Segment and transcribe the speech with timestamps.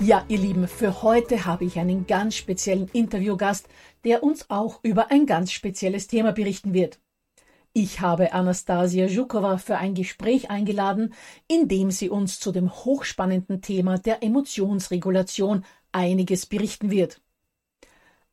[0.00, 3.68] Ja, ihr Lieben, für heute habe ich einen ganz speziellen Interviewgast,
[4.04, 6.98] der uns auch über ein ganz spezielles Thema berichten wird.
[7.72, 11.14] Ich habe Anastasia Zhukova für ein Gespräch eingeladen,
[11.46, 17.20] in dem sie uns zu dem hochspannenden Thema der Emotionsregulation einiges berichten wird.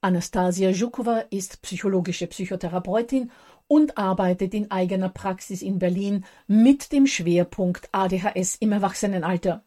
[0.02, 3.32] Anastasia Zhukova ist psychologische Psychotherapeutin
[3.68, 9.64] und arbeitet in eigener Praxis in Berlin mit dem Schwerpunkt ADHS im Erwachsenenalter.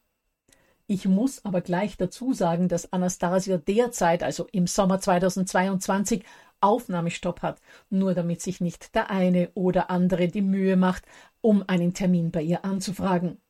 [0.92, 6.22] Ich muss aber gleich dazu sagen, dass Anastasia derzeit, also im Sommer 2022,
[6.60, 11.06] Aufnahmestopp hat, nur damit sich nicht der eine oder andere die Mühe macht,
[11.40, 13.40] um einen Termin bei ihr anzufragen.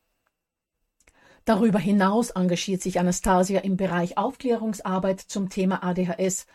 [1.44, 6.46] Darüber hinaus engagiert sich Anastasia im Bereich Aufklärungsarbeit zum Thema ADHS,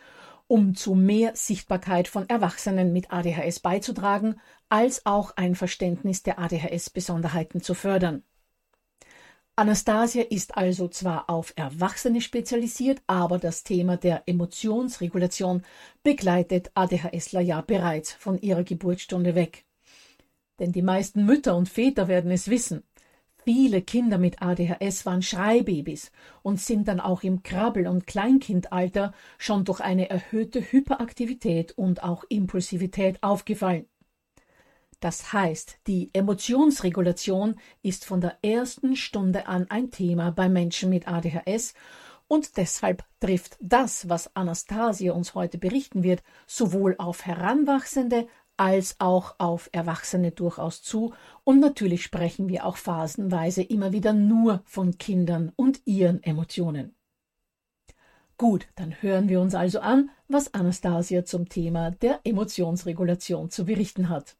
[0.47, 4.39] um zu mehr Sichtbarkeit von Erwachsenen mit ADHS beizutragen,
[4.69, 8.23] als auch ein Verständnis der ADHS-Besonderheiten zu fördern.
[9.59, 15.63] Anastasia ist also zwar auf Erwachsene spezialisiert, aber das Thema der Emotionsregulation
[16.03, 19.66] begleitet ADHSler ja bereits von ihrer Geburtsstunde weg.
[20.59, 22.84] Denn die meisten Mütter und Väter werden es wissen.
[23.45, 26.12] Viele Kinder mit ADHS waren Schreibabys
[26.44, 32.25] und sind dann auch im Krabbel- und Kleinkindalter schon durch eine erhöhte Hyperaktivität und auch
[32.29, 33.88] Impulsivität aufgefallen.
[34.99, 41.07] Das heißt, die Emotionsregulation ist von der ersten Stunde an ein Thema bei Menschen mit
[41.07, 41.75] ADHS
[42.27, 48.27] und deshalb trifft das, was Anastasia uns heute berichten wird, sowohl auf Heranwachsende
[48.57, 51.13] als auch auf Erwachsene durchaus zu.
[51.43, 56.95] Und natürlich sprechen wir auch phasenweise immer wieder nur von Kindern und ihren Emotionen.
[58.37, 64.09] Gut, dann hören wir uns also an, was Anastasia zum Thema der Emotionsregulation zu berichten
[64.09, 64.37] hat.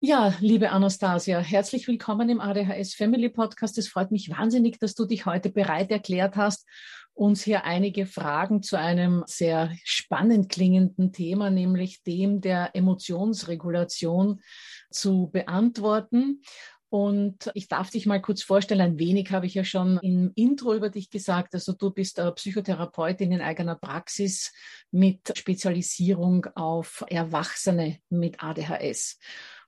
[0.00, 3.78] Ja, liebe Anastasia, herzlich willkommen im ADHS Family Podcast.
[3.78, 6.68] Es freut mich wahnsinnig, dass du dich heute bereit erklärt hast,
[7.14, 14.40] uns hier einige Fragen zu einem sehr spannend klingenden Thema, nämlich dem der Emotionsregulation
[14.88, 16.42] zu beantworten.
[16.90, 20.74] Und ich darf dich mal kurz vorstellen, ein wenig habe ich ja schon im Intro
[20.74, 21.54] über dich gesagt.
[21.54, 24.52] Also du bist Psychotherapeutin in eigener Praxis
[24.92, 29.18] mit Spezialisierung auf Erwachsene mit ADHS.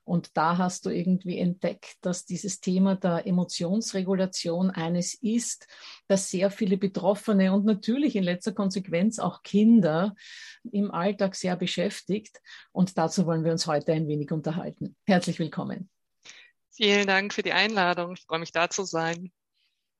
[0.03, 5.67] Und da hast du irgendwie entdeckt, dass dieses Thema der Emotionsregulation eines ist,
[6.07, 10.15] das sehr viele Betroffene und natürlich in letzter Konsequenz auch Kinder
[10.71, 12.41] im Alltag sehr beschäftigt.
[12.71, 14.95] Und dazu wollen wir uns heute ein wenig unterhalten.
[15.05, 15.89] Herzlich willkommen.
[16.71, 18.13] Vielen Dank für die Einladung.
[18.13, 19.31] Ich freue mich, da zu sein.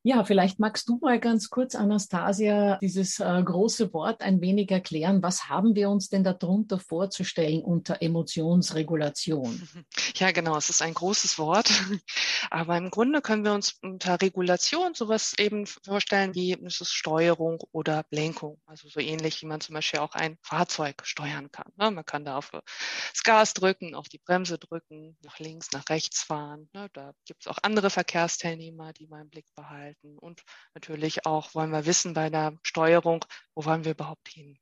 [0.03, 5.21] Ja, vielleicht magst du mal ganz kurz, Anastasia, dieses äh, große Wort ein wenig erklären.
[5.21, 9.67] Was haben wir uns denn darunter vorzustellen unter Emotionsregulation?
[10.15, 11.71] Ja, genau, es ist ein großes Wort.
[12.51, 17.59] Aber im Grunde können wir uns unter Regulation sowas eben vorstellen wie es ist Steuerung
[17.71, 18.59] oder Lenkung.
[18.65, 21.71] Also so ähnlich, wie man zum Beispiel auch ein Fahrzeug steuern kann.
[21.77, 21.89] Ne?
[21.89, 26.23] Man kann da auf das Gas drücken, auf die Bremse drücken, nach links, nach rechts
[26.23, 26.69] fahren.
[26.73, 26.87] Ne?
[26.93, 30.17] Da gibt es auch andere Verkehrsteilnehmer, die mal im Blick behalten halten.
[30.17, 30.43] Und
[30.73, 34.57] natürlich auch wollen wir wissen bei der Steuerung, wo wollen wir überhaupt hin.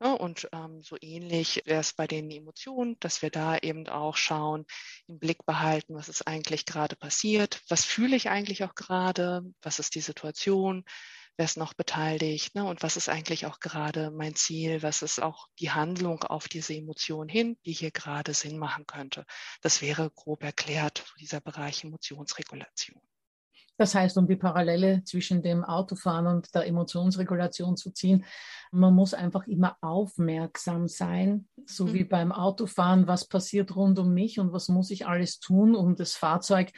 [0.00, 4.16] Ja, und ähm, so ähnlich wäre es bei den Emotionen, dass wir da eben auch
[4.16, 4.66] schauen,
[5.06, 9.78] im Blick behalten, was ist eigentlich gerade passiert, was fühle ich eigentlich auch gerade, was
[9.78, 10.84] ist die Situation,
[11.36, 15.22] wer ist noch beteiligt ne, und was ist eigentlich auch gerade mein Ziel, was ist
[15.22, 19.24] auch die Handlung auf diese Emotion hin, die hier gerade Sinn machen könnte.
[19.60, 23.00] Das wäre grob erklärt, dieser Bereich Emotionsregulation.
[23.82, 28.24] Das heißt, um die Parallele zwischen dem Autofahren und der Emotionsregulation zu ziehen,
[28.70, 31.92] man muss einfach immer aufmerksam sein, so mhm.
[31.92, 35.96] wie beim Autofahren, was passiert rund um mich und was muss ich alles tun, um
[35.96, 36.70] das Fahrzeug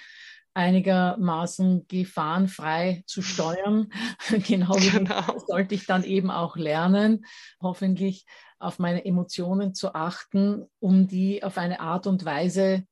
[0.55, 3.93] einigermaßen gefahrenfrei zu steuern.
[4.49, 5.39] genau, genau.
[5.47, 7.27] sollte ich dann eben auch lernen,
[7.61, 8.25] hoffentlich
[8.59, 12.87] auf meine Emotionen zu achten, um die auf eine Art und Weise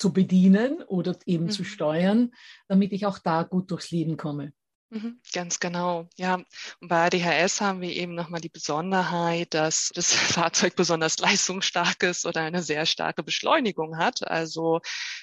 [0.00, 1.50] zu bedienen oder eben mhm.
[1.50, 2.32] zu steuern,
[2.68, 4.52] damit ich auch da gut durchs Leben komme.
[4.92, 6.34] Mhm, ganz genau, ja.
[6.80, 12.26] Und bei ADHS haben wir eben nochmal die Besonderheit, dass das Fahrzeug besonders leistungsstark ist
[12.26, 14.26] oder eine sehr starke Beschleunigung hat.
[14.28, 14.80] Also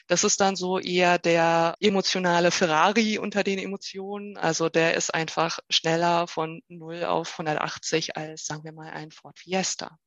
[0.08, 4.38] das ist dann so eher der emotionale Ferrari unter den Emotionen.
[4.38, 9.38] Also der ist einfach schneller von 0 auf 180 als, sagen wir mal, ein Ford
[9.38, 9.98] Fiesta.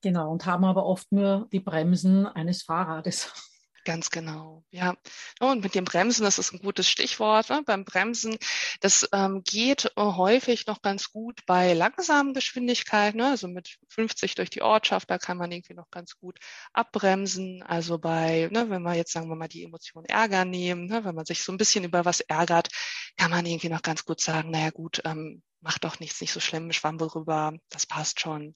[0.00, 3.32] Genau, und haben aber oft nur die Bremsen eines Fahrrades.
[3.86, 4.96] Ganz genau, ja.
[5.38, 7.50] Und mit dem Bremsen, das ist ein gutes Stichwort.
[7.50, 7.62] Ne?
[7.64, 8.36] Beim Bremsen,
[8.80, 13.28] das ähm, geht äh, häufig noch ganz gut bei langsamen Geschwindigkeiten, ne?
[13.28, 16.40] also mit 50 durch die Ortschaft, da kann man irgendwie noch ganz gut
[16.72, 17.62] abbremsen.
[17.62, 21.04] Also bei, ne, wenn wir jetzt sagen wir mal die Emotion Ärger nehmen, ne?
[21.04, 22.70] wenn man sich so ein bisschen über was ärgert,
[23.16, 26.38] kann man irgendwie noch ganz gut sagen, naja gut, ähm, macht doch nichts, nicht so
[26.38, 28.54] schlimm, Schwamm rüber, das passt schon.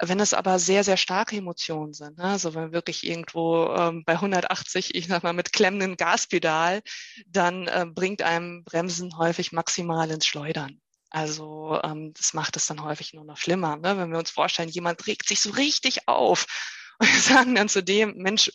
[0.00, 4.12] Wenn es aber sehr, sehr starke Emotionen sind, ne, also wenn wirklich irgendwo ähm, bei
[4.12, 6.82] 180, ich sag mal, mit klemmendem Gaspedal,
[7.26, 10.80] dann äh, bringt einem Bremsen häufig maximal ins Schleudern.
[11.10, 13.76] Also ähm, das macht es dann häufig nur noch schlimmer.
[13.76, 13.98] Ne?
[13.98, 16.46] Wenn wir uns vorstellen, jemand regt sich so richtig auf
[17.00, 18.52] und wir sagen dann zu dem, Mensch,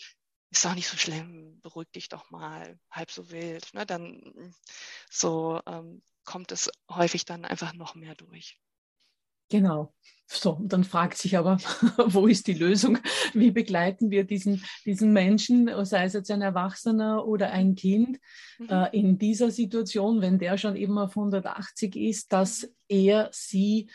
[0.49, 3.73] ist doch nicht so schlimm, beruhig dich doch mal, halb so wild.
[3.73, 3.85] Ne?
[3.85, 4.53] Dann
[5.09, 8.59] so, ähm, kommt es häufig dann einfach noch mehr durch.
[9.51, 9.93] Genau.
[10.27, 11.57] So, dann fragt sich aber,
[12.07, 12.97] wo ist die Lösung?
[13.33, 18.17] Wie begleiten wir diesen, diesen Menschen, sei es jetzt ein Erwachsener oder ein Kind,
[18.57, 18.69] mhm.
[18.69, 23.89] äh, in dieser Situation, wenn der schon eben auf 180 ist, dass er sie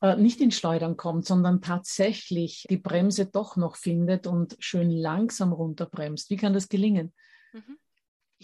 [0.00, 5.52] äh, nicht in Schleudern kommt, sondern tatsächlich die Bremse doch noch findet und schön langsam
[5.52, 6.30] runterbremst.
[6.30, 7.12] Wie kann das gelingen?
[7.52, 7.78] Mhm.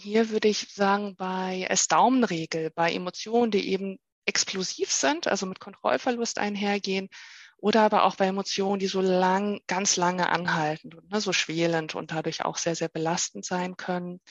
[0.01, 5.59] Hier würde ich sagen, bei als Daumenregel, bei Emotionen, die eben explosiv sind, also mit
[5.59, 7.09] Kontrollverlust einhergehen,
[7.57, 11.95] oder aber auch bei Emotionen, die so lang, ganz lange anhalten und ne, so schwelend
[11.95, 14.21] und dadurch auch sehr, sehr belastend sein können,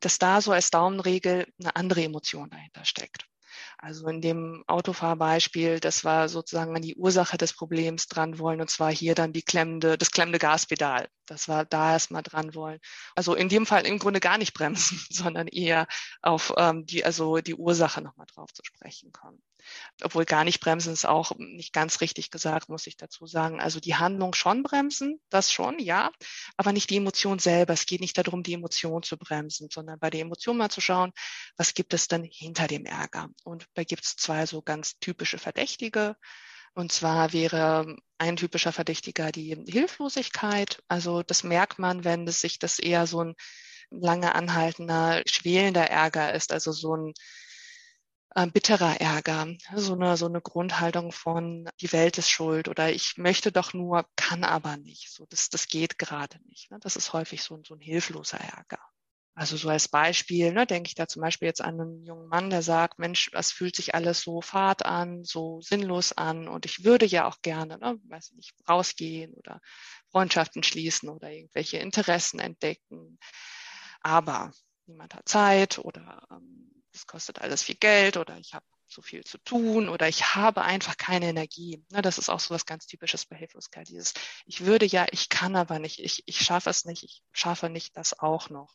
[0.00, 3.28] dass da so als Daumenregel eine andere Emotion dahinter steckt.
[3.78, 8.70] Also in dem Autofahrbeispiel, das war sozusagen an die Ursache des Problems dran wollen, und
[8.70, 11.08] zwar hier dann die klemmende, das klemmende Gaspedal.
[11.26, 12.80] Das war da erstmal dran wollen.
[13.14, 15.86] Also in dem Fall im Grunde gar nicht bremsen, sondern eher
[16.22, 19.42] auf ähm, die, also die Ursache nochmal drauf zu sprechen kommen.
[20.02, 23.60] Obwohl gar nicht bremsen ist auch nicht ganz richtig gesagt, muss ich dazu sagen.
[23.60, 26.10] Also die Handlung schon bremsen, das schon, ja,
[26.56, 27.72] aber nicht die Emotion selber.
[27.72, 31.12] Es geht nicht darum, die Emotion zu bremsen, sondern bei der Emotion mal zu schauen,
[31.56, 33.28] was gibt es denn hinter dem Ärger?
[33.44, 36.16] Und da gibt es zwei so ganz typische Verdächtige.
[36.74, 40.82] Und zwar wäre ein typischer Verdächtiger die Hilflosigkeit.
[40.88, 43.34] Also das merkt man, wenn es sich das eher so ein
[43.90, 47.12] lange anhaltender, schwelender Ärger ist, also so ein
[48.34, 53.16] äh, bitterer Ärger, so eine, so eine Grundhaltung von die Welt ist schuld oder ich
[53.16, 55.12] möchte doch nur, kann aber nicht.
[55.12, 56.70] So, das, das geht gerade nicht.
[56.70, 56.78] Ne?
[56.80, 58.80] Das ist häufig so, so ein hilfloser Ärger.
[59.34, 62.50] Also so als Beispiel, ne, denke ich da zum Beispiel jetzt an einen jungen Mann,
[62.50, 66.84] der sagt, Mensch, das fühlt sich alles so fad an, so sinnlos an und ich
[66.84, 69.60] würde ja auch gerne, ne, weiß nicht, rausgehen oder
[70.10, 73.18] Freundschaften schließen oder irgendwelche Interessen entdecken.
[74.02, 74.52] Aber
[74.84, 79.24] niemand hat Zeit oder ähm, es kostet alles viel Geld oder ich habe zu viel
[79.24, 81.82] zu tun oder ich habe einfach keine Energie.
[81.90, 83.88] Ne, das ist auch so was ganz typisches bei Hilflosigkeit.
[83.88, 84.12] Dieses,
[84.44, 87.96] ich würde ja, ich kann aber nicht, ich, ich schaffe es nicht, ich schaffe nicht
[87.96, 88.74] das auch noch.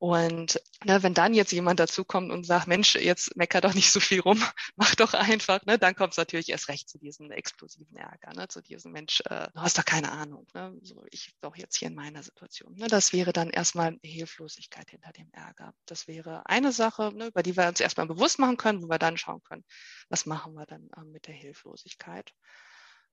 [0.00, 4.00] Und ne, wenn dann jetzt jemand dazukommt und sagt, Mensch, jetzt mecker doch nicht so
[4.00, 4.42] viel rum,
[4.76, 8.48] mach doch einfach, ne, dann kommt es natürlich erst recht zu diesem explosiven Ärger, ne,
[8.48, 11.88] zu diesem Mensch, äh, du hast doch keine Ahnung, ne, so ich doch jetzt hier
[11.88, 12.74] in meiner Situation.
[12.76, 15.74] Ne, das wäre dann erstmal Hilflosigkeit hinter dem Ärger.
[15.84, 18.98] Das wäre eine Sache, ne, über die wir uns erstmal bewusst machen können, wo wir
[18.98, 19.66] dann schauen können,
[20.08, 22.32] was machen wir dann äh, mit der Hilflosigkeit.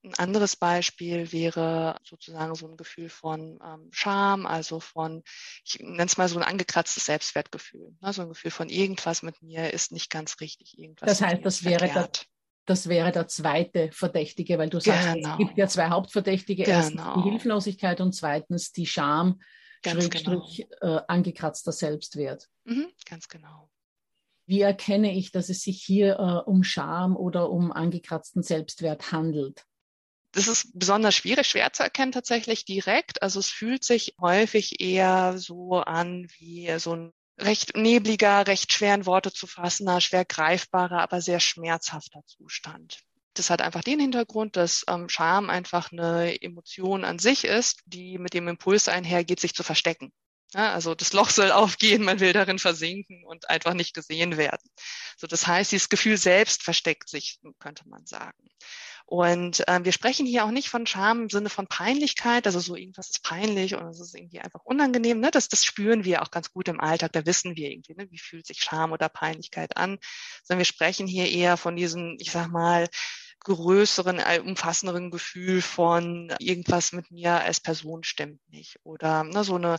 [0.07, 5.23] Ein anderes Beispiel wäre sozusagen so ein Gefühl von ähm, Scham, also von,
[5.65, 7.95] ich nenne es mal so ein angekratztes Selbstwertgefühl.
[8.01, 8.13] Ne?
[8.13, 11.09] So ein Gefühl von irgendwas mit mir ist nicht ganz richtig, irgendwas.
[11.09, 12.09] Das heißt, das wäre der,
[12.65, 15.31] das wäre der zweite Verdächtige, weil du sagst, genau.
[15.33, 16.63] es gibt ja zwei Hauptverdächtige.
[16.63, 16.77] Genau.
[16.77, 19.41] Erstens die Hilflosigkeit und zweitens die Scham,
[19.81, 20.47] ganz genau.
[20.81, 22.47] äh, angekratzter Selbstwert.
[22.63, 23.69] Mhm, ganz genau.
[24.45, 29.66] Wie erkenne ich, dass es sich hier äh, um Scham oder um angekratzten Selbstwert handelt?
[30.37, 33.23] Das ist besonders schwierig, schwer zu erkennen tatsächlich direkt.
[33.23, 39.07] Also es fühlt sich häufig eher so an wie so ein recht nebliger, recht schweren
[39.07, 42.99] Worte zu fassender, schwer greifbarer, aber sehr schmerzhafter Zustand.
[43.33, 48.19] Das hat einfach den Hintergrund, dass ähm, Scham einfach eine Emotion an sich ist, die
[48.19, 50.11] mit dem Impuls einhergeht, sich zu verstecken.
[50.53, 54.69] Ja, also das Loch soll aufgehen, man will darin versinken und einfach nicht gesehen werden.
[55.17, 58.37] So, das heißt, dieses Gefühl selbst versteckt sich, könnte man sagen.
[59.09, 62.75] Und ähm, wir sprechen hier auch nicht von Scham im Sinne von Peinlichkeit, also so
[62.75, 65.21] irgendwas ist peinlich oder es ist irgendwie einfach unangenehm.
[65.21, 65.31] Ne?
[65.31, 68.11] Das, das spüren wir auch ganz gut im Alltag, da wissen wir irgendwie, ne?
[68.11, 69.97] wie fühlt sich Scham oder Peinlichkeit an.
[70.43, 72.89] Sondern wir sprechen hier eher von diesem, ich sag mal,
[73.45, 79.77] größeren, umfassenderen Gefühl von irgendwas mit mir als Person stimmt nicht oder ne, so eine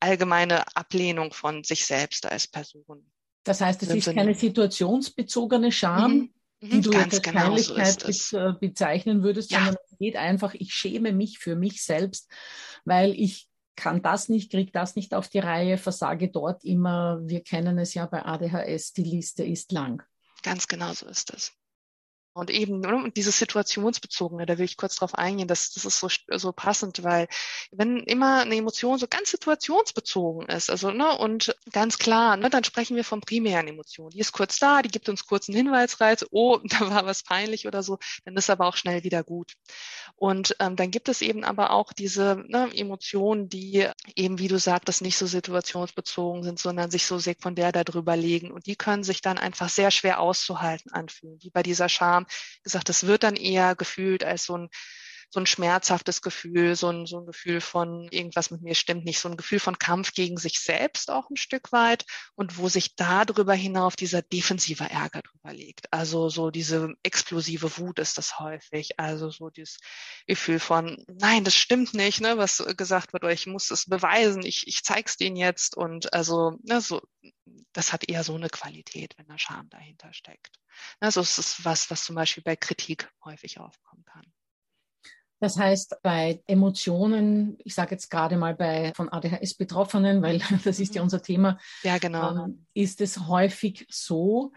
[0.00, 3.08] allgemeine Ablehnung von sich selbst als Person.
[3.44, 8.00] Das heißt, es ist keine situationsbezogene Scham, mhm die mhm, du Ganz als genau Peinlichkeit
[8.14, 9.58] so äh, bezeichnen würdest, ja.
[9.58, 12.30] sondern es geht einfach, ich schäme mich für mich selbst,
[12.84, 17.20] weil ich kann das nicht, kriege das nicht auf die Reihe, versage dort immer.
[17.24, 20.02] Wir kennen es ja bei ADHS, die Liste ist lang.
[20.42, 21.52] Ganz genau so ist es.
[22.34, 26.00] Und eben ne, und dieses situationsbezogene, da will ich kurz drauf eingehen, das, das ist
[26.00, 27.28] so, so passend, weil
[27.70, 32.64] wenn immer eine Emotion so ganz situationsbezogen ist, also ne, und ganz klar, ne, dann
[32.64, 34.10] sprechen wir von primären Emotionen.
[34.10, 37.68] Die ist kurz da, die gibt uns kurz einen Hinweisreiz, oh, da war was peinlich
[37.68, 39.54] oder so, dann ist aber auch schnell wieder gut.
[40.16, 44.58] Und ähm, dann gibt es eben aber auch diese ne, Emotionen, die eben, wie du
[44.58, 48.50] sagtest, nicht so situationsbezogen sind, sondern sich so sekundär darüber legen.
[48.50, 52.23] Und die können sich dann einfach sehr schwer auszuhalten anfühlen, wie bei dieser Scham
[52.62, 54.68] gesagt, das wird dann eher gefühlt als so ein
[55.34, 59.18] so ein schmerzhaftes Gefühl, so ein, so ein Gefühl von irgendwas mit mir stimmt nicht,
[59.18, 62.04] so ein Gefühl von Kampf gegen sich selbst auch ein Stück weit
[62.36, 65.92] und wo sich darüber hinauf dieser defensive Ärger drüber legt.
[65.92, 69.00] Also so diese explosive Wut ist das häufig.
[69.00, 69.80] Also so dieses
[70.28, 74.46] Gefühl von, nein, das stimmt nicht, ne, was gesagt wird, oder ich muss es beweisen,
[74.46, 77.02] ich, ich zeig's denen jetzt und also, ne, so,
[77.72, 80.60] das hat eher so eine Qualität, wenn da Scham dahinter steckt.
[81.00, 84.32] Also es ist was, was zum Beispiel bei Kritik häufig aufkommen kann.
[85.40, 90.80] Das heißt, bei Emotionen, ich sage jetzt gerade mal bei von ADHS Betroffenen, weil das
[90.80, 91.06] ist ja mhm.
[91.06, 92.44] unser Thema, ja, genau.
[92.44, 94.52] Ähm, ist es häufig so,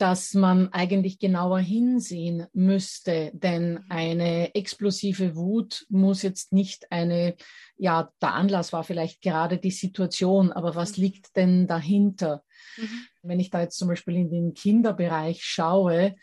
[0.00, 3.84] dass man eigentlich genauer hinsehen müsste, denn mhm.
[3.90, 7.36] eine explosive Wut muss jetzt nicht eine,
[7.76, 11.04] ja, der Anlass war vielleicht gerade die Situation, aber was mhm.
[11.04, 12.44] liegt denn dahinter?
[12.78, 13.06] Mhm.
[13.22, 16.16] Wenn ich da jetzt zum Beispiel in den Kinderbereich schaue,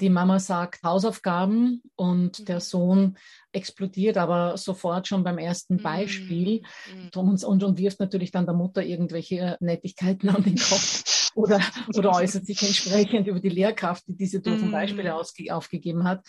[0.00, 2.44] die Mama sagt Hausaufgaben und mhm.
[2.44, 3.16] der Sohn
[3.52, 7.10] explodiert aber sofort schon beim ersten Beispiel mhm.
[7.14, 11.60] und, und, und wirft natürlich dann der Mutter irgendwelche Nettigkeiten an den Kopf oder,
[11.96, 15.16] oder äußert sich entsprechend über die Lehrkraft, die diese doofen Beispiele mhm.
[15.16, 16.24] ausge, aufgegeben hat.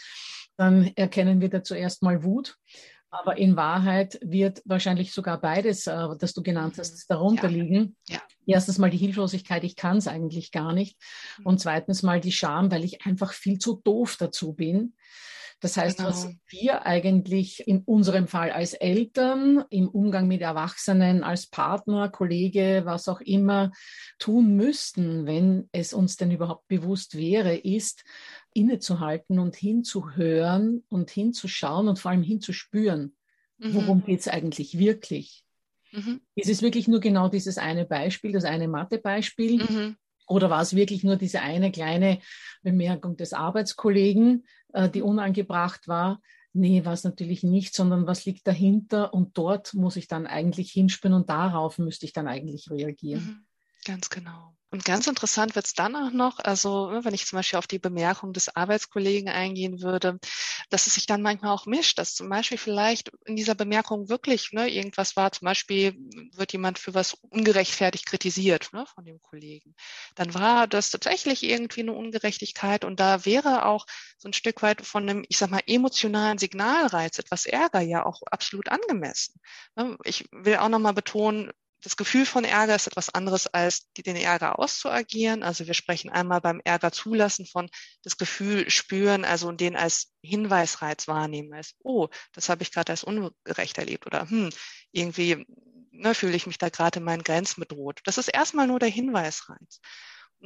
[0.57, 2.57] Dann erkennen wir da zuerst mal Wut.
[3.09, 7.03] Aber in Wahrheit wird wahrscheinlich sogar beides, äh, das du genannt hast, mhm.
[7.07, 7.63] darunter ja.
[7.63, 7.95] liegen.
[8.09, 8.21] Ja.
[8.45, 10.97] Erstens mal die Hilflosigkeit, ich kann es eigentlich gar nicht.
[11.39, 11.45] Mhm.
[11.45, 14.93] Und zweitens mal die Scham, weil ich einfach viel zu doof dazu bin.
[15.61, 16.09] Das heißt, genau.
[16.09, 22.81] was wir eigentlich in unserem Fall als Eltern im Umgang mit Erwachsenen, als Partner, Kollege,
[22.85, 23.71] was auch immer
[24.19, 28.03] tun müssten, wenn es uns denn überhaupt bewusst wäre, ist,
[28.55, 33.15] innezuhalten und hinzuhören und hinzuschauen und vor allem hinzuspüren.
[33.57, 33.73] Mhm.
[33.73, 35.43] Worum geht es eigentlich wirklich?
[35.91, 36.21] Mhm.
[36.35, 39.63] Ist es wirklich nur genau dieses eine Beispiel, das eine Mathebeispiel?
[39.63, 39.95] Mhm.
[40.27, 42.19] Oder war es wirklich nur diese eine kleine
[42.63, 46.21] Bemerkung des Arbeitskollegen, äh, die unangebracht war?
[46.53, 49.13] Nee, war es natürlich nicht, sondern was liegt dahinter?
[49.13, 53.23] Und dort muss ich dann eigentlich hinspüren und darauf müsste ich dann eigentlich reagieren.
[53.23, 53.45] Mhm.
[53.83, 54.55] Ganz genau.
[54.75, 57.65] Und ganz interessant wird es dann auch noch, also ne, wenn ich zum Beispiel auf
[57.65, 60.19] die Bemerkung des Arbeitskollegen eingehen würde,
[60.69, 64.51] dass es sich dann manchmal auch mischt, dass zum Beispiel vielleicht in dieser Bemerkung wirklich
[64.51, 65.95] ne, irgendwas war, zum Beispiel
[66.33, 69.75] wird jemand für was ungerechtfertigt kritisiert ne, von dem Kollegen.
[70.15, 73.85] Dann war das tatsächlich irgendwie eine Ungerechtigkeit und da wäre auch
[74.17, 78.23] so ein Stück weit von einem, ich sag mal, emotionalen Signalreiz, etwas Ärger ja auch
[78.29, 79.39] absolut angemessen.
[79.77, 79.97] Ne.
[80.03, 81.53] Ich will auch nochmal betonen,
[81.85, 85.43] das Gefühl von Ärger ist etwas anderes als den Ärger auszuagieren.
[85.43, 87.69] Also wir sprechen einmal beim Ärger zulassen von
[88.01, 93.03] das Gefühl spüren, also den als Hinweisreiz wahrnehmen, als, oh, das habe ich gerade als
[93.03, 94.49] ungerecht erlebt oder hm,
[94.93, 95.45] irgendwie
[95.91, 98.01] ne, fühle ich mich da gerade in meinen Grenzen bedroht.
[98.05, 99.79] Das ist erstmal nur der Hinweisreiz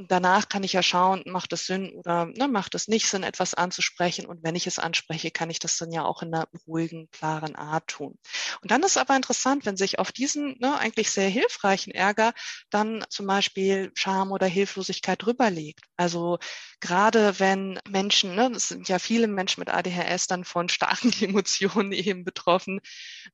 [0.07, 3.53] danach kann ich ja schauen, macht es Sinn oder ne, macht es nicht Sinn, etwas
[3.53, 4.25] anzusprechen.
[4.25, 7.55] Und wenn ich es anspreche, kann ich das dann ja auch in einer ruhigen, klaren
[7.55, 8.17] Art tun.
[8.61, 12.33] Und dann ist aber interessant, wenn sich auf diesen ne, eigentlich sehr hilfreichen Ärger
[12.69, 15.85] dann zum Beispiel Scham oder Hilflosigkeit drüberlegt.
[15.97, 16.39] Also
[16.79, 21.91] gerade wenn Menschen, ne, es sind ja viele Menschen mit ADHS dann von starken Emotionen
[21.91, 22.79] eben betroffen,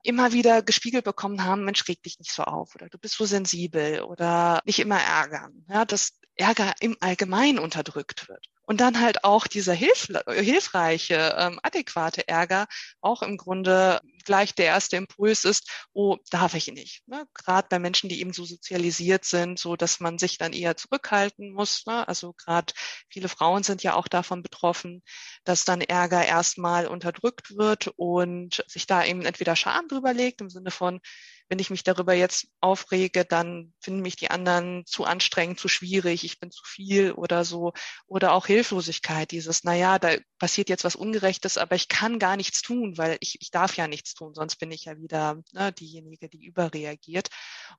[0.04, 3.26] immer wieder gespiegelt bekommen haben, Mensch, reg dich nicht so auf oder du bist so
[3.26, 5.66] sensibel oder nicht immer ärgern.
[5.70, 8.50] Ja, das Ärger im Allgemeinen unterdrückt wird.
[8.68, 12.66] Und dann halt auch dieser hilf hilfreiche, ähm, adäquate Ärger
[13.00, 17.08] auch im Grunde gleich der erste Impuls ist, oh, darf ich nicht.
[17.08, 17.28] Ne?
[17.36, 21.54] Gerade bei Menschen, die eben so sozialisiert sind, so dass man sich dann eher zurückhalten
[21.54, 21.86] muss.
[21.86, 22.08] Ne?
[22.08, 22.74] Also gerade
[23.08, 25.04] viele Frauen sind ja auch davon betroffen,
[25.44, 30.50] dass dann Ärger erstmal unterdrückt wird und sich da eben entweder Scham drüber legt im
[30.50, 31.02] Sinne von,
[31.50, 36.24] wenn ich mich darüber jetzt aufrege, dann finden mich die anderen zu anstrengend, zu schwierig,
[36.24, 37.74] ich bin zu viel oder so.
[38.08, 42.62] Oder auch Hilflosigkeit, dieses, naja, da passiert jetzt was Ungerechtes, aber ich kann gar nichts
[42.62, 46.30] tun, weil ich, ich darf ja nichts tun, sonst bin ich ja wieder ne, diejenige,
[46.30, 47.30] die überreagiert.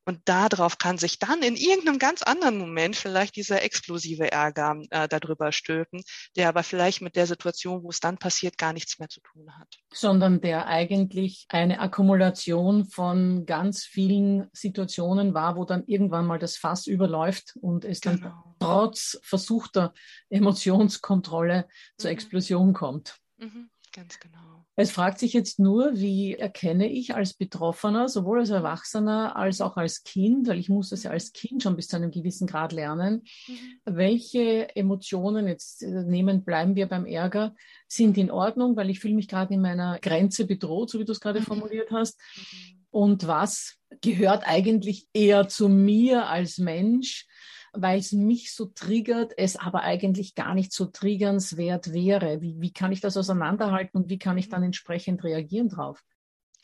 [0.04, 5.08] Und darauf kann sich dann in irgendeinem ganz anderen Moment vielleicht dieser explosive Ärger äh,
[5.08, 6.02] darüber stülpen,
[6.36, 9.56] der aber vielleicht mit der Situation, wo es dann passiert, gar nichts mehr zu tun
[9.58, 9.68] hat.
[9.92, 16.58] Sondern der eigentlich eine Akkumulation von ganz vielen Situationen war, wo dann irgendwann mal das
[16.58, 18.18] Fass überläuft und es genau.
[18.18, 19.94] dann trotz versuchter
[20.28, 22.12] Emotionskontrolle zur mhm.
[22.12, 23.16] Explosion kommt.
[23.38, 23.70] Mhm.
[23.94, 24.66] Ganz genau.
[24.78, 29.78] Es fragt sich jetzt nur, wie erkenne ich als Betroffener, sowohl als Erwachsener als auch
[29.78, 32.72] als Kind, weil ich muss das ja als Kind schon bis zu einem gewissen Grad
[32.72, 33.80] lernen, mhm.
[33.86, 37.54] welche Emotionen, jetzt äh, nehmen, bleiben wir beim Ärger,
[37.88, 41.12] sind in Ordnung, weil ich fühle mich gerade in meiner Grenze bedroht, so wie du
[41.12, 41.44] es gerade mhm.
[41.44, 42.20] formuliert hast.
[42.36, 47.26] Mhm und was gehört eigentlich eher zu mir als Mensch,
[47.74, 52.40] weil es mich so triggert, es aber eigentlich gar nicht so triggernswert wäre.
[52.40, 56.02] Wie, wie kann ich das auseinanderhalten und wie kann ich dann entsprechend reagieren drauf?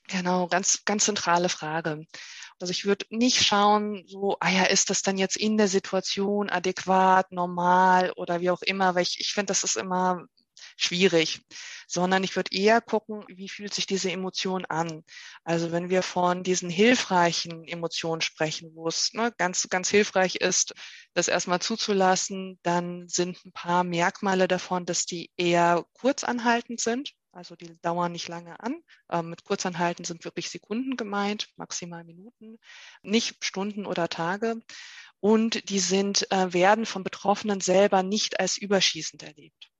[0.08, 2.06] Genau, ganz, ganz zentrale Frage.
[2.58, 6.48] Also ich würde nicht schauen, so, ah ja, ist das dann jetzt in der Situation
[6.48, 10.24] adäquat, normal oder wie auch immer, weil ich, ich finde, das ist immer
[10.76, 11.42] schwierig,
[11.86, 15.02] sondern ich würde eher gucken, wie fühlt sich diese Emotion an.
[15.44, 20.74] Also wenn wir von diesen hilfreichen Emotionen sprechen, wo es ne, ganz, ganz hilfreich ist,
[21.14, 27.12] das erstmal zuzulassen, dann sind ein paar Merkmale davon, dass die eher kurzanhaltend sind.
[27.34, 28.82] Also die dauern nicht lange an.
[29.10, 32.58] Ähm, mit Kurzanhalten sind wirklich Sekunden gemeint, maximal Minuten,
[33.02, 34.56] nicht Stunden oder Tage.
[35.20, 39.71] Und die sind, äh, werden von Betroffenen selber nicht als überschießend erlebt.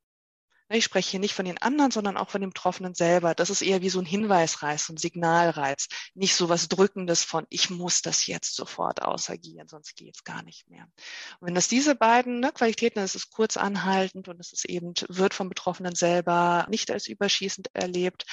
[0.75, 3.35] Ich spreche hier nicht von den anderen, sondern auch von dem Betroffenen selber.
[3.35, 5.89] Das ist eher wie so ein Hinweisreiz, so ein Signalreiz.
[6.15, 10.43] Nicht so was Drückendes von, ich muss das jetzt sofort ausagieren, sonst geht es gar
[10.43, 10.87] nicht mehr.
[11.41, 14.95] Und wenn das diese beiden ne, Qualitäten, es ist kurz anhaltend und es ist eben,
[15.09, 18.25] wird vom Betroffenen selber nicht als überschießend erlebt,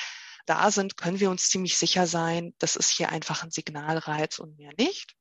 [0.45, 4.57] da sind, können wir uns ziemlich sicher sein, das ist hier einfach ein Signalreiz und
[4.57, 5.18] mehr nicht.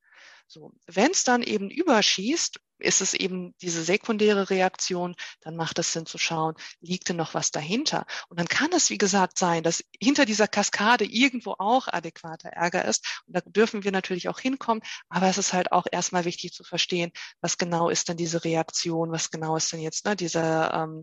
[0.51, 5.93] So, wenn es dann eben überschießt, ist es eben diese sekundäre Reaktion, dann macht es
[5.93, 8.07] Sinn zu schauen, liegt denn noch was dahinter?
[8.29, 12.87] Und dann kann es, wie gesagt, sein, dass hinter dieser Kaskade irgendwo auch adäquater Ärger
[12.87, 13.23] ist.
[13.27, 14.83] Und da dürfen wir natürlich auch hinkommen.
[15.11, 17.11] Aber es ist halt auch erstmal wichtig zu verstehen,
[17.43, 21.03] was genau ist denn diese Reaktion, was genau ist denn jetzt ne, dieser ähm,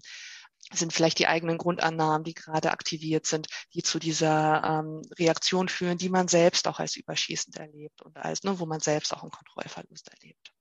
[0.73, 5.97] sind vielleicht die eigenen Grundannahmen, die gerade aktiviert sind, die zu dieser ähm, Reaktion führen,
[5.97, 9.31] die man selbst auch als überschießend erlebt und als, ne, wo man selbst auch einen
[9.31, 10.51] Kontrollverlust erlebt.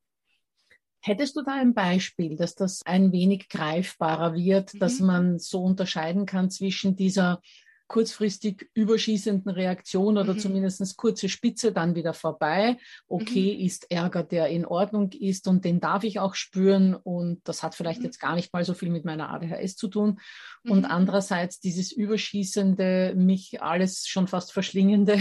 [1.00, 4.78] Hättest du da ein Beispiel, dass das ein wenig greifbarer wird, mhm.
[4.78, 7.42] dass man so unterscheiden kann zwischen dieser
[7.86, 10.38] kurzfristig überschießenden Reaktion oder mhm.
[10.38, 12.78] zumindest kurze Spitze dann wieder vorbei.
[13.08, 13.66] Okay, mhm.
[13.66, 17.74] ist Ärger, der in Ordnung ist und den darf ich auch spüren und das hat
[17.74, 18.06] vielleicht mhm.
[18.06, 20.20] jetzt gar nicht mal so viel mit meiner ADHS zu tun.
[20.64, 20.84] Und mhm.
[20.90, 25.20] andererseits dieses überschießende, mich alles schon fast verschlingende,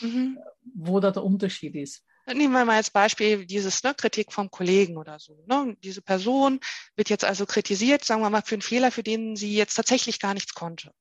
[0.00, 0.38] mhm.
[0.74, 2.04] wo da der Unterschied ist.
[2.26, 5.44] Nehmen wir mal als Beispiel dieses ne, Kritik vom Kollegen oder so.
[5.46, 5.76] Ne?
[5.84, 6.58] Diese Person
[6.96, 10.20] wird jetzt also kritisiert, sagen wir mal, für einen Fehler, für den sie jetzt tatsächlich
[10.20, 10.92] gar nichts konnte.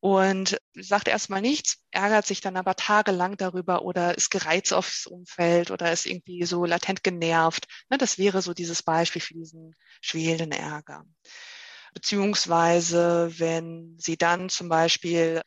[0.00, 5.70] Und sagt erstmal nichts, ärgert sich dann aber tagelang darüber oder ist gereizt aufs Umfeld
[5.70, 7.66] oder ist irgendwie so latent genervt.
[7.90, 7.98] Ne?
[7.98, 11.04] Das wäre so dieses Beispiel für diesen schwelenden Ärger.
[11.92, 15.42] Beziehungsweise, wenn sie dann zum Beispiel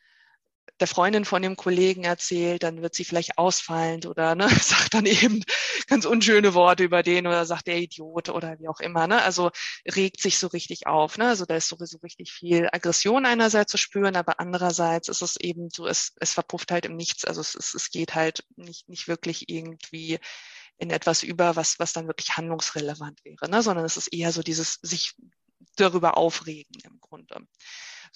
[0.80, 5.06] der Freundin von dem Kollegen erzählt, dann wird sie vielleicht ausfallend oder ne, sagt dann
[5.06, 5.42] eben
[5.86, 9.06] ganz unschöne Worte über den oder sagt der Idiot oder wie auch immer.
[9.06, 9.22] Ne?
[9.22, 9.50] Also
[9.86, 11.16] regt sich so richtig auf.
[11.16, 11.28] Ne?
[11.28, 15.70] Also da ist sowieso richtig viel Aggression einerseits zu spüren, aber andererseits ist es eben
[15.70, 17.24] so, es, es verpufft halt im Nichts.
[17.24, 20.18] Also es, es, es geht halt nicht, nicht wirklich irgendwie
[20.78, 23.62] in etwas über, was, was dann wirklich handlungsrelevant wäre, ne?
[23.62, 25.14] sondern es ist eher so dieses sich
[25.76, 27.46] darüber aufregen im Grunde.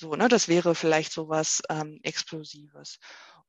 [0.00, 2.98] So, ne, das wäre vielleicht so was ähm, Explosives.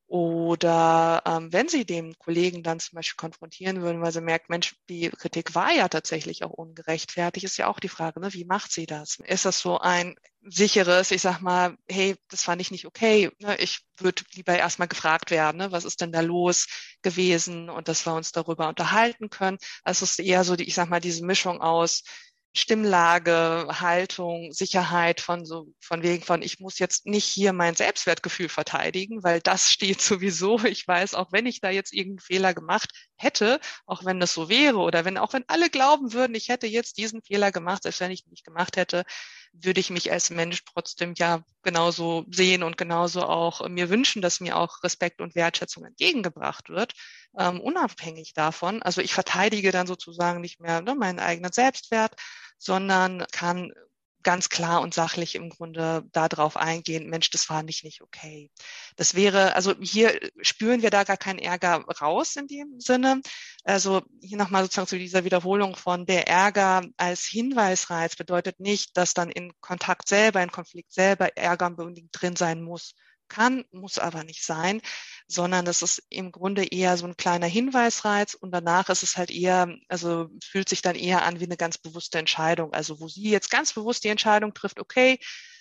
[0.08, 4.76] Oder ähm, wenn Sie dem Kollegen dann zum Beispiel konfrontieren würden, weil Sie merkt, Mensch,
[4.90, 8.72] die Kritik war ja tatsächlich auch ungerechtfertigt, ist ja auch die Frage, ne, wie macht
[8.72, 9.20] sie das?
[9.24, 13.56] Ist das so ein sicheres, ich sag mal, hey, das fand ich nicht okay, ne,
[13.60, 16.66] ich würde lieber erstmal gefragt werden, ne, was ist denn da los
[17.04, 19.60] gewesen und dass wir uns darüber unterhalten können.
[19.84, 22.02] Also es ist eher so, die, ich sag mal, diese Mischung aus,
[22.54, 28.50] Stimmlage, Haltung, Sicherheit von so, von wegen von, ich muss jetzt nicht hier mein Selbstwertgefühl
[28.50, 30.60] verteidigen, weil das steht sowieso.
[30.66, 34.50] Ich weiß, auch wenn ich da jetzt irgendeinen Fehler gemacht hätte, auch wenn das so
[34.50, 38.00] wäre oder wenn, auch wenn alle glauben würden, ich hätte jetzt diesen Fehler gemacht, selbst
[38.02, 39.06] wenn ich ihn nicht gemacht hätte,
[39.54, 44.40] würde ich mich als Mensch trotzdem ja genauso sehen und genauso auch mir wünschen, dass
[44.40, 46.94] mir auch Respekt und Wertschätzung entgegengebracht wird,
[47.38, 48.82] ähm, unabhängig davon.
[48.82, 52.16] Also ich verteidige dann sozusagen nicht mehr ne, meinen eigenen Selbstwert,
[52.58, 53.72] sondern kann
[54.24, 58.52] ganz klar und sachlich im Grunde darauf eingehen, Mensch, das war nicht, nicht okay.
[58.96, 63.22] Das wäre, also hier spüren wir da gar keinen Ärger raus in dem Sinne.
[63.64, 69.14] Also hier nochmal sozusagen zu dieser Wiederholung von der Ärger als Hinweisreiz bedeutet nicht, dass
[69.14, 72.96] dann in Kontakt selber, in Konflikt selber Ärger unbedingt drin sein muss
[73.30, 74.82] kann, muss aber nicht sein,
[75.28, 79.32] sondern es ist im Grunde eher so ein kleiner Hinweisreiz und danach ist es halt
[79.32, 82.74] eher, also fühlt sich dann eher an wie eine ganz bewusste Entscheidung.
[82.74, 85.20] Also wo sie jetzt ganz bewusst die Entscheidung trifft, okay,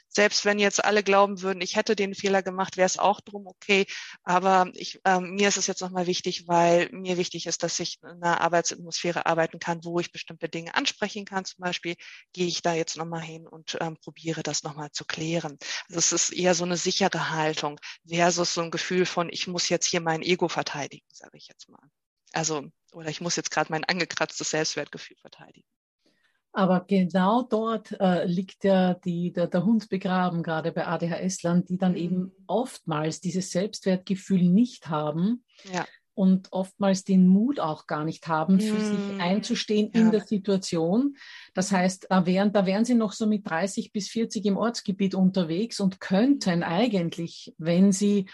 [0.08, 3.46] selbst wenn jetzt alle glauben würden, ich hätte den Fehler gemacht, wäre es auch drum
[3.46, 3.86] okay.
[4.24, 7.98] Aber ich, ähm, mir ist es jetzt nochmal wichtig, weil mir wichtig ist, dass ich
[8.02, 11.44] in einer Arbeitsatmosphäre arbeiten kann, wo ich bestimmte Dinge ansprechen kann.
[11.44, 11.94] Zum Beispiel
[12.32, 15.58] gehe ich da jetzt nochmal hin und ähm, probiere das nochmal zu klären.
[15.88, 19.68] Also es ist eher so eine sichere Haltung versus so ein Gefühl von, ich muss
[19.68, 21.82] jetzt hier mein Ego verteidigen, sage ich jetzt mal.
[22.32, 25.66] Also, oder ich muss jetzt gerade mein angekratztes Selbstwertgefühl verteidigen.
[26.58, 31.78] Aber genau dort äh, liegt ja die, der, der, Hund begraben, gerade bei ADHS-Lern, die
[31.78, 31.98] dann mhm.
[31.98, 35.86] eben oftmals dieses Selbstwertgefühl nicht haben ja.
[36.14, 38.60] und oftmals den Mut auch gar nicht haben, mhm.
[38.60, 39.20] für sich mhm.
[39.20, 40.00] einzustehen ja.
[40.00, 41.16] in der Situation.
[41.54, 45.14] Das heißt, da wären, da wären sie noch so mit 30 bis 40 im Ortsgebiet
[45.14, 48.28] unterwegs und könnten eigentlich, wenn sie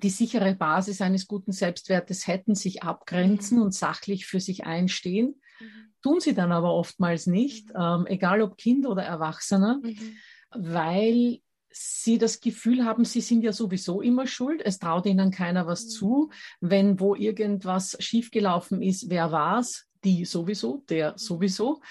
[0.00, 3.64] die sichere Basis eines guten Selbstwertes hätten, sich abgrenzen mhm.
[3.64, 5.40] und sachlich für sich einstehen.
[5.60, 5.94] Mhm.
[6.02, 7.80] Tun sie dann aber oftmals nicht, mhm.
[7.80, 10.16] ähm, egal ob Kind oder Erwachsener, mhm.
[10.50, 11.40] weil
[11.70, 14.62] sie das Gefühl haben, sie sind ja sowieso immer schuld.
[14.64, 15.88] Es traut ihnen keiner was mhm.
[15.88, 16.30] zu.
[16.60, 19.86] Wenn wo irgendwas schiefgelaufen ist, wer war's?
[20.04, 21.18] Die sowieso, der mhm.
[21.18, 21.82] sowieso.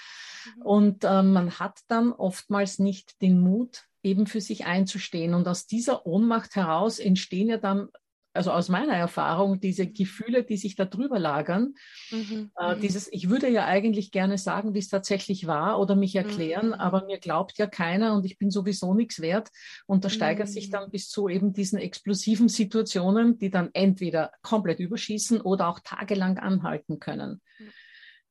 [0.56, 0.62] Mhm.
[0.62, 5.34] Und äh, man hat dann oftmals nicht den Mut, eben für sich einzustehen.
[5.34, 7.88] Und aus dieser Ohnmacht heraus entstehen ja dann
[8.36, 11.74] also aus meiner Erfahrung, diese Gefühle, die sich da drüber lagern,
[12.10, 12.50] mhm.
[12.58, 12.80] äh, mhm.
[12.80, 16.74] dieses, ich würde ja eigentlich gerne sagen, wie es tatsächlich war oder mich erklären, mhm.
[16.74, 19.50] aber mir glaubt ja keiner und ich bin sowieso nichts wert.
[19.86, 20.52] Und da steigert mhm.
[20.52, 25.80] sich dann bis zu eben diesen explosiven Situationen, die dann entweder komplett überschießen oder auch
[25.80, 27.40] tagelang anhalten können.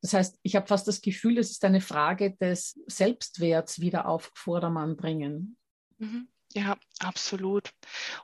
[0.01, 4.31] Das heißt, ich habe fast das Gefühl, es ist eine Frage des Selbstwerts wieder auf
[4.35, 5.57] Vordermann bringen.
[5.97, 6.27] Mhm.
[6.57, 7.71] Ja, absolut.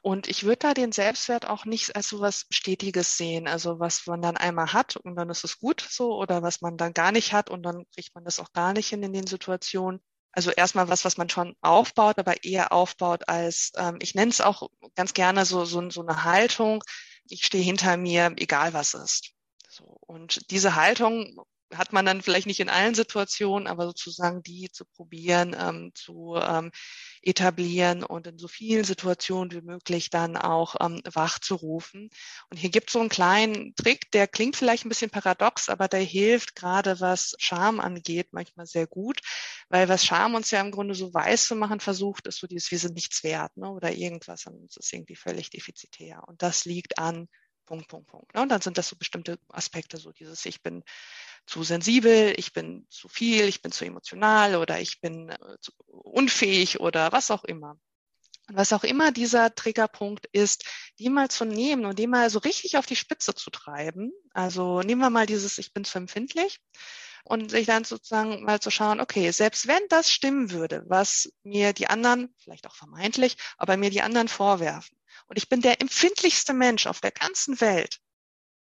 [0.02, 3.48] Und ich würde da den Selbstwert auch nicht als so was Stetiges sehen.
[3.48, 6.78] Also was man dann einmal hat und dann ist es gut so oder was man
[6.78, 9.28] dann gar nicht hat und dann kriegt man das auch gar nicht hin in den
[9.28, 10.00] Situationen.
[10.32, 14.40] Also erstmal was, was man schon aufbaut, aber eher aufbaut als, ähm, ich nenne es
[14.40, 16.82] auch ganz gerne so, so, so eine Haltung.
[17.26, 19.34] Ich stehe hinter mir, egal was ist.
[19.68, 19.84] So.
[20.08, 21.36] Und diese Haltung
[21.76, 26.36] hat man dann vielleicht nicht in allen Situationen, aber sozusagen die zu probieren, ähm, zu
[26.36, 26.72] ähm,
[27.22, 32.10] etablieren und in so vielen Situationen wie möglich dann auch ähm, wach zu rufen.
[32.50, 35.88] Und hier gibt es so einen kleinen Trick, der klingt vielleicht ein bisschen paradox, aber
[35.88, 39.22] der hilft gerade, was Scham angeht, manchmal sehr gut,
[39.70, 42.72] weil was Scham uns ja im Grunde so weiß zu machen versucht, ist so dieses,
[42.72, 46.24] wir sind nichts wert ne, oder irgendwas an uns ist irgendwie völlig defizitär.
[46.28, 47.28] Und das liegt an
[47.66, 48.34] Punkt, Punkt, Punkt.
[48.34, 48.42] Ne?
[48.42, 50.84] Und dann sind das so bestimmte Aspekte, so dieses, ich bin
[51.46, 55.72] zu sensibel, ich bin zu viel, ich bin zu emotional oder ich bin äh, zu
[55.88, 57.78] unfähig oder was auch immer.
[58.48, 60.66] Und was auch immer dieser Triggerpunkt ist,
[61.00, 64.12] die mal zu nehmen und die mal so richtig auf die Spitze zu treiben.
[64.34, 66.60] Also nehmen wir mal dieses, ich bin zu empfindlich
[67.24, 71.74] und sich dann sozusagen mal zu schauen, okay, selbst wenn das stimmen würde, was mir
[71.74, 74.98] die anderen, vielleicht auch vermeintlich, aber mir die anderen vorwerfen,
[75.32, 78.02] und ich bin der empfindlichste Mensch auf der ganzen Welt,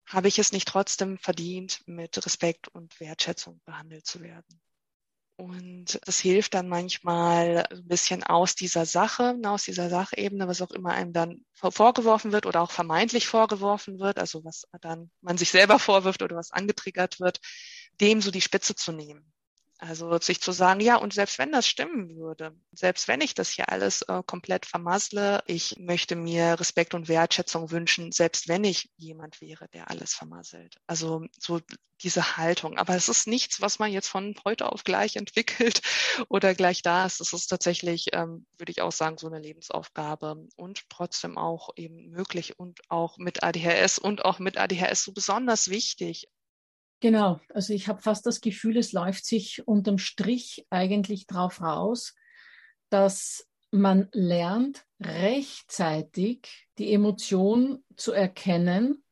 [0.05, 4.59] habe ich es nicht trotzdem verdient, mit Respekt und Wertschätzung behandelt zu werden.
[5.37, 10.71] Und es hilft dann manchmal ein bisschen aus dieser Sache, aus dieser Sachebene, was auch
[10.71, 15.51] immer einem dann vorgeworfen wird oder auch vermeintlich vorgeworfen wird, also was dann man sich
[15.51, 17.39] selber vorwirft oder was angetriggert wird,
[18.01, 19.31] dem so die Spitze zu nehmen.
[19.81, 23.49] Also sich zu sagen, ja, und selbst wenn das stimmen würde, selbst wenn ich das
[23.49, 28.91] hier alles äh, komplett vermassle, ich möchte mir Respekt und Wertschätzung wünschen, selbst wenn ich
[28.97, 30.75] jemand wäre, der alles vermasselt.
[30.85, 31.61] Also so
[32.03, 32.77] diese Haltung.
[32.77, 35.81] Aber es ist nichts, was man jetzt von heute auf gleich entwickelt
[36.29, 37.21] oder gleich da ist.
[37.21, 42.09] Es ist tatsächlich, ähm, würde ich auch sagen, so eine Lebensaufgabe und trotzdem auch eben
[42.09, 46.27] möglich und auch mit ADHS und auch mit ADHS so besonders wichtig.
[47.01, 52.15] Genau, also ich habe fast das Gefühl, es läuft sich unterm Strich eigentlich drauf raus,
[52.89, 59.03] dass man lernt, rechtzeitig die Emotion zu erkennen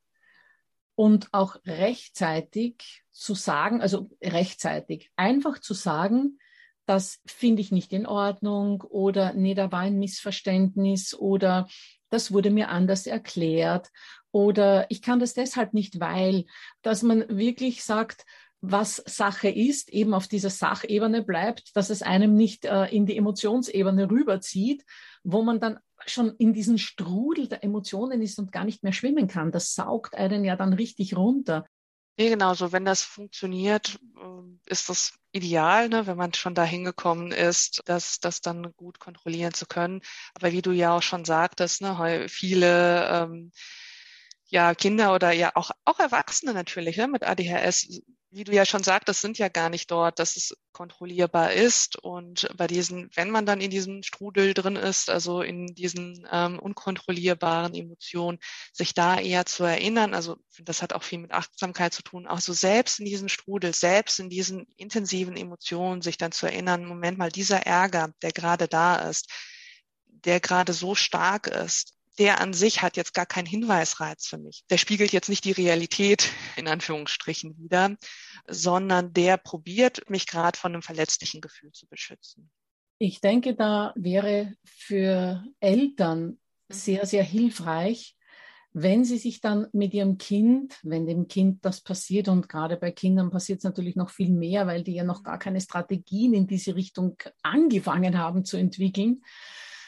[0.96, 6.40] und auch rechtzeitig zu sagen, also rechtzeitig, einfach zu sagen,
[6.86, 11.68] das finde ich nicht in Ordnung oder nee, da war ein Missverständnis oder
[12.10, 13.92] das wurde mir anders erklärt
[14.38, 16.46] oder ich kann das deshalb nicht, weil,
[16.84, 18.24] dass man wirklich sagt,
[18.62, 23.18] was Sache ist, eben auf dieser Sachebene bleibt, dass es einem nicht äh, in die
[23.18, 24.86] Emotionsebene rüberzieht,
[25.24, 29.28] wo man dann schon in diesen Strudel der Emotionen ist und gar nicht mehr schwimmen
[29.28, 29.52] kann.
[29.52, 31.66] Das saugt einen ja dann richtig runter.
[32.20, 36.64] Nee, genau, so wenn das funktioniert, ähm, ist das ideal, ne, wenn man schon da
[36.64, 40.02] hingekommen ist, das, das dann gut kontrollieren zu können.
[40.36, 43.52] Aber wie du ja auch schon sagtest, ne, viele ähm,
[44.48, 48.84] ja Kinder oder ja auch, auch Erwachsene natürlich ne, mit ADHS, wie du ja schon
[48.84, 51.98] sagtest, sind ja gar nicht dort, dass es kontrollierbar ist.
[51.98, 56.60] Und bei diesen, wenn man dann in diesem Strudel drin ist, also in diesen ähm,
[56.60, 58.40] unkontrollierbaren Emotionen,
[58.74, 62.42] sich da eher zu erinnern, also das hat auch viel mit Achtsamkeit zu tun, auch
[62.42, 67.18] so selbst in diesem Strudel, selbst in diesen intensiven Emotionen, sich dann zu erinnern, Moment
[67.18, 69.32] mal, dieser Ärger, der gerade da ist,
[70.06, 74.64] der gerade so stark ist, der an sich hat jetzt gar keinen Hinweisreiz für mich.
[74.70, 77.96] Der spiegelt jetzt nicht die Realität in Anführungsstrichen wieder,
[78.48, 82.50] sondern der probiert mich gerade von einem verletzlichen Gefühl zu beschützen.
[83.00, 86.38] Ich denke, da wäre für Eltern mhm.
[86.70, 88.16] sehr, sehr hilfreich,
[88.74, 92.92] wenn sie sich dann mit ihrem Kind, wenn dem Kind das passiert, und gerade bei
[92.92, 96.48] Kindern passiert es natürlich noch viel mehr, weil die ja noch gar keine Strategien in
[96.48, 99.24] diese Richtung angefangen haben zu entwickeln,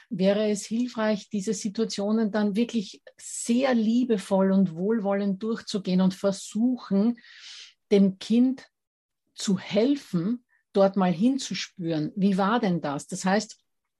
[0.09, 7.19] wäre es hilfreich, diese Situationen dann wirklich sehr liebevoll und wohlwollend durchzugehen und versuchen,
[7.91, 8.67] dem Kind
[9.35, 10.43] zu helfen,
[10.73, 12.11] dort mal hinzuspüren.
[12.15, 13.07] Wie war denn das?
[13.07, 13.57] Das heißt,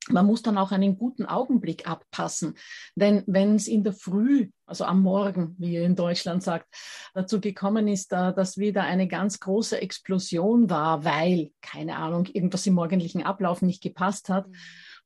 [0.10, 2.56] man muss dann auch einen guten Augenblick abpassen.
[2.96, 6.68] Denn wenn es in der Früh, also am Morgen, wie ihr in Deutschland sagt,
[7.14, 12.74] dazu gekommen ist, dass wieder eine ganz große Explosion war, weil, keine Ahnung, irgendwas im
[12.76, 14.56] morgendlichen Ablauf nicht gepasst hat, mhm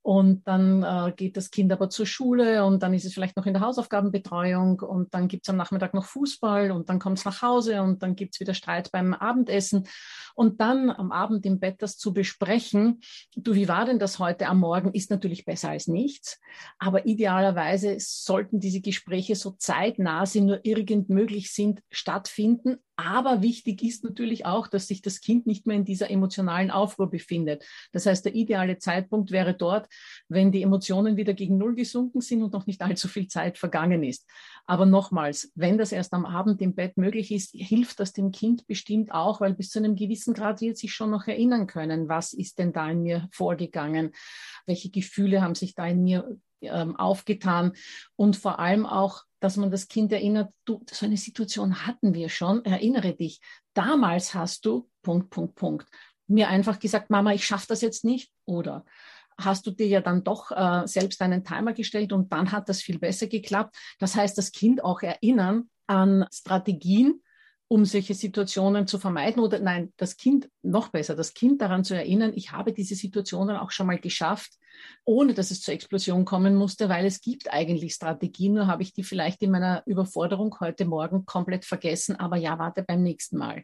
[0.03, 3.45] und dann äh, geht das Kind aber zur Schule und dann ist es vielleicht noch
[3.45, 7.25] in der Hausaufgabenbetreuung und dann gibt es am Nachmittag noch Fußball und dann kommt es
[7.25, 9.87] nach Hause und dann gibt es wieder Streit beim Abendessen.
[10.35, 12.99] Und dann am Abend im Bett das zu besprechen,
[13.37, 16.41] du, wie war denn das heute am Morgen, ist natürlich besser als nichts.
[16.79, 23.81] Aber idealerweise sollten diese Gespräche so zeitnah sie nur irgend möglich sind, stattfinden, aber wichtig
[23.81, 27.65] ist natürlich auch, dass sich das Kind nicht mehr in dieser emotionalen Aufruhr befindet.
[27.91, 29.87] Das heißt, der ideale Zeitpunkt wäre dort,
[30.29, 34.03] wenn die Emotionen wieder gegen Null gesunken sind und noch nicht allzu viel Zeit vergangen
[34.03, 34.27] ist.
[34.65, 38.65] Aber nochmals, wenn das erst am Abend im Bett möglich ist, hilft das dem Kind
[38.67, 42.33] bestimmt auch, weil bis zu einem gewissen Grad wird sich schon noch erinnern können, was
[42.33, 44.11] ist denn da in mir vorgegangen,
[44.65, 47.73] welche Gefühle haben sich da in mir ähm, aufgetan
[48.15, 52.29] und vor allem auch, dass man das Kind erinnert, du, so eine Situation hatten wir
[52.29, 53.41] schon, erinnere dich,
[53.73, 55.87] damals hast du, Punkt, Punkt, Punkt,
[56.27, 58.85] mir einfach gesagt, Mama, ich schaffe das jetzt nicht oder
[59.39, 62.81] hast du dir ja dann doch äh, selbst einen Timer gestellt und dann hat das
[62.81, 63.75] viel besser geklappt.
[63.99, 67.21] Das heißt, das Kind auch erinnern an Strategien,
[67.67, 71.95] um solche Situationen zu vermeiden oder nein, das Kind noch besser, das Kind daran zu
[71.95, 74.51] erinnern, ich habe diese Situationen auch schon mal geschafft,
[75.05, 78.93] ohne dass es zur Explosion kommen musste, weil es gibt eigentlich Strategien, nur habe ich
[78.93, 83.63] die vielleicht in meiner Überforderung heute Morgen komplett vergessen, aber ja, warte beim nächsten Mal.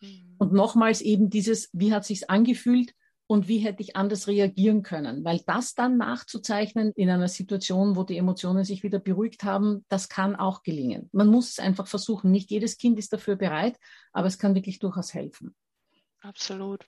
[0.00, 0.34] Mhm.
[0.38, 2.92] Und nochmals eben dieses, wie hat sich's angefühlt?
[3.28, 5.22] Und wie hätte ich anders reagieren können.
[5.22, 10.08] Weil das dann nachzuzeichnen in einer Situation, wo die Emotionen sich wieder beruhigt haben, das
[10.08, 11.10] kann auch gelingen.
[11.12, 12.30] Man muss es einfach versuchen.
[12.30, 13.78] Nicht jedes Kind ist dafür bereit,
[14.12, 15.54] aber es kann wirklich durchaus helfen.
[16.22, 16.84] Absolut.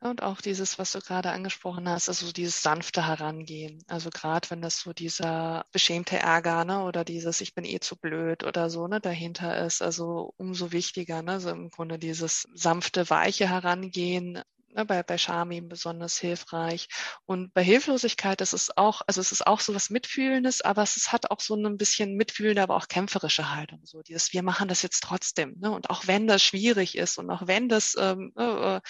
[0.00, 3.84] Und auch dieses, was du gerade angesprochen hast, also dieses sanfte Herangehen.
[3.86, 7.96] Also gerade wenn das so dieser beschämte Ärger ne, oder dieses Ich bin eh zu
[7.96, 11.22] blöd oder so ne, dahinter ist, also umso wichtiger.
[11.22, 16.88] Ne, also im Grunde dieses sanfte, weiche Herangehen, bei, bei Scham eben besonders hilfreich.
[17.24, 20.96] Und bei Hilflosigkeit ist es auch, also es ist auch so was Mitfühlendes, aber es
[20.96, 23.80] ist, hat auch so ein bisschen mitfühlende, aber auch kämpferische Haltung.
[23.84, 25.56] So dieses, wir machen das jetzt trotzdem.
[25.58, 25.70] Ne?
[25.70, 28.80] Und auch wenn das schwierig ist und auch wenn das ähm, äh,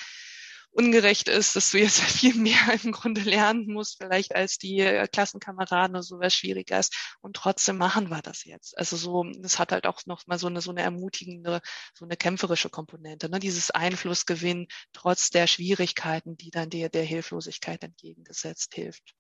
[0.73, 5.07] ungerecht ist, dass du jetzt viel mehr im Grunde lernen musst, vielleicht als die äh,
[5.07, 7.17] Klassenkameraden oder sowas schwieriger ist.
[7.21, 8.77] Und trotzdem machen wir das jetzt.
[8.79, 11.61] Also so, das hat halt auch noch mal so eine, so eine ermutigende,
[11.95, 13.39] so eine kämpferische Komponente, ne?
[13.39, 19.15] dieses Einflussgewinn trotz der Schwierigkeiten, die dann der, der Hilflosigkeit entgegengesetzt hilft.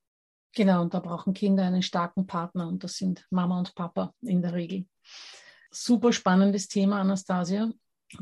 [0.54, 4.42] Genau, und da brauchen Kinder einen starken Partner und das sind Mama und Papa in
[4.42, 4.86] der Regel.
[5.70, 7.70] Super spannendes Thema, Anastasia.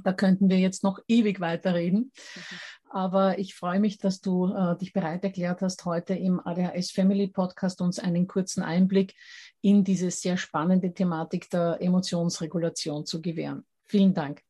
[0.05, 2.12] Da könnten wir jetzt noch ewig weiterreden.
[2.37, 2.59] Mhm.
[2.92, 7.29] Aber ich freue mich, dass du äh, dich bereit erklärt hast, heute im ADHS Family
[7.29, 9.14] Podcast uns einen kurzen Einblick
[9.61, 13.64] in diese sehr spannende Thematik der Emotionsregulation zu gewähren.
[13.85, 14.42] Vielen Dank.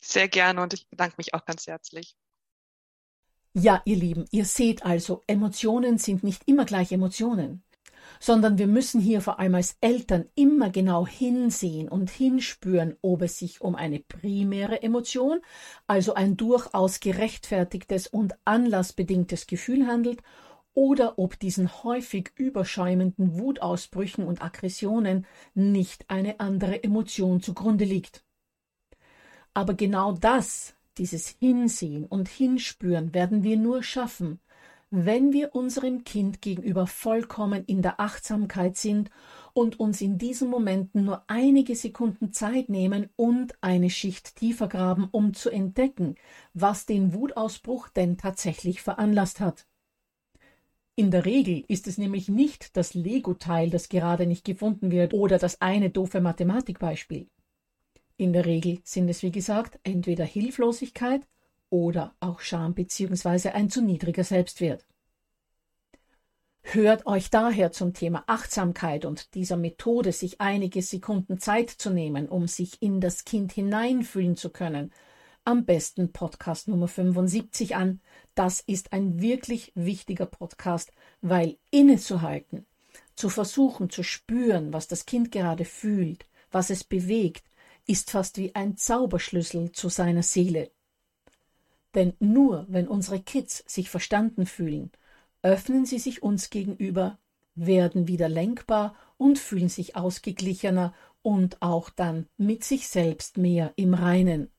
[0.00, 2.16] Sehr gerne und ich bedanke mich auch ganz herzlich.
[3.54, 7.62] Ja, ihr Lieben, ihr seht also, Emotionen sind nicht immer gleich Emotionen
[8.20, 13.38] sondern wir müssen hier vor allem als Eltern immer genau hinsehen und hinspüren, ob es
[13.38, 15.40] sich um eine primäre Emotion,
[15.86, 20.22] also ein durchaus gerechtfertigtes und anlassbedingtes Gefühl handelt,
[20.76, 28.22] oder ob diesen häufig überschäumenden Wutausbrüchen und Aggressionen nicht eine andere Emotion zugrunde liegt.
[29.54, 34.38] Aber genau das, dieses Hinsehen und Hinspüren werden wir nur schaffen,
[35.04, 39.10] wenn wir unserem Kind gegenüber vollkommen in der Achtsamkeit sind
[39.52, 45.06] und uns in diesen Momenten nur einige Sekunden Zeit nehmen und eine Schicht tiefer graben,
[45.10, 46.14] um zu entdecken,
[46.54, 49.66] was den Wutausbruch denn tatsächlich veranlasst hat.
[50.94, 55.38] In der Regel ist es nämlich nicht das Lego-Teil, das gerade nicht gefunden wird, oder
[55.38, 57.28] das eine doofe Mathematikbeispiel.
[58.16, 61.26] In der Regel sind es, wie gesagt, entweder Hilflosigkeit
[61.70, 63.50] oder auch Scham bzw.
[63.50, 64.84] ein zu niedriger Selbstwert.
[66.62, 72.28] Hört euch daher zum Thema Achtsamkeit und dieser Methode, sich einige Sekunden Zeit zu nehmen,
[72.28, 74.92] um sich in das Kind hineinfühlen zu können,
[75.44, 78.00] am besten Podcast Nummer 75 an.
[78.34, 82.66] Das ist ein wirklich wichtiger Podcast, weil innezuhalten,
[83.14, 87.44] zu versuchen zu spüren, was das Kind gerade fühlt, was es bewegt,
[87.86, 90.72] ist fast wie ein Zauberschlüssel zu seiner Seele.
[91.96, 94.92] Denn nur wenn unsere Kids sich verstanden fühlen,
[95.42, 97.18] öffnen sie sich uns gegenüber,
[97.54, 103.94] werden wieder lenkbar und fühlen sich ausgeglichener und auch dann mit sich selbst mehr im
[103.94, 104.50] Reinen.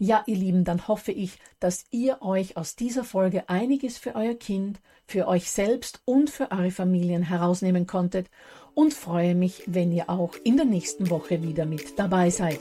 [0.00, 4.34] Ja, ihr Lieben, dann hoffe ich, dass ihr euch aus dieser Folge einiges für euer
[4.34, 8.30] Kind, für euch selbst und für eure Familien herausnehmen konntet
[8.74, 12.60] und freue mich, wenn ihr auch in der nächsten Woche wieder mit dabei seid.